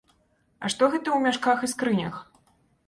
[0.63, 2.15] А што гэта ў мяшках і скрынях?